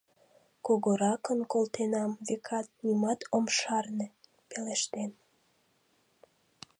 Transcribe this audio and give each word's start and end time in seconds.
Кугуракын 0.65 1.39
колтенам, 1.51 2.11
векат, 2.27 2.67
нимат 2.85 3.19
ом 3.35 3.45
шарне,— 3.57 4.07
пелештен. 4.49 5.11